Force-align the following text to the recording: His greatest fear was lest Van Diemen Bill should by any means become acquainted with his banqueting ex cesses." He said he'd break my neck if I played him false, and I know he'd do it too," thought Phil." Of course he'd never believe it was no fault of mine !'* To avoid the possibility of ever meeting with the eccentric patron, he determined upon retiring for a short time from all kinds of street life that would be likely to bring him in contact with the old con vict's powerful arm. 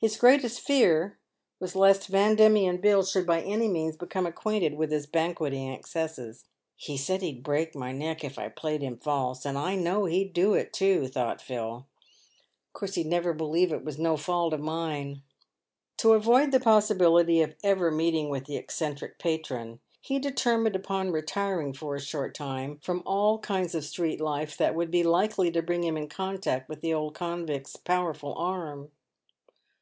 His 0.00 0.16
greatest 0.16 0.60
fear 0.60 1.18
was 1.58 1.74
lest 1.74 2.06
Van 2.06 2.36
Diemen 2.36 2.80
Bill 2.80 3.02
should 3.02 3.26
by 3.26 3.40
any 3.42 3.66
means 3.66 3.96
become 3.96 4.26
acquainted 4.26 4.74
with 4.74 4.92
his 4.92 5.06
banqueting 5.08 5.70
ex 5.70 5.92
cesses." 5.92 6.44
He 6.76 6.96
said 6.96 7.20
he'd 7.20 7.42
break 7.42 7.74
my 7.74 7.90
neck 7.90 8.22
if 8.22 8.38
I 8.38 8.48
played 8.48 8.80
him 8.80 8.96
false, 8.98 9.44
and 9.44 9.58
I 9.58 9.74
know 9.74 10.04
he'd 10.04 10.32
do 10.32 10.54
it 10.54 10.72
too," 10.72 11.08
thought 11.08 11.40
Phil." 11.42 11.84
Of 12.68 12.72
course 12.74 12.94
he'd 12.94 13.08
never 13.08 13.32
believe 13.32 13.72
it 13.72 13.84
was 13.84 13.98
no 13.98 14.16
fault 14.16 14.52
of 14.52 14.60
mine 14.60 15.22
!'* 14.60 15.22
To 15.98 16.12
avoid 16.12 16.52
the 16.52 16.60
possibility 16.60 17.42
of 17.42 17.56
ever 17.64 17.90
meeting 17.90 18.28
with 18.30 18.44
the 18.44 18.56
eccentric 18.56 19.18
patron, 19.18 19.80
he 20.00 20.20
determined 20.20 20.76
upon 20.76 21.10
retiring 21.10 21.72
for 21.72 21.96
a 21.96 22.00
short 22.00 22.36
time 22.36 22.78
from 22.84 23.02
all 23.04 23.40
kinds 23.40 23.74
of 23.74 23.84
street 23.84 24.20
life 24.20 24.56
that 24.58 24.76
would 24.76 24.92
be 24.92 25.02
likely 25.02 25.50
to 25.50 25.60
bring 25.60 25.82
him 25.82 25.96
in 25.96 26.08
contact 26.08 26.68
with 26.68 26.82
the 26.82 26.94
old 26.94 27.16
con 27.16 27.44
vict's 27.48 27.74
powerful 27.74 28.36
arm. 28.36 28.92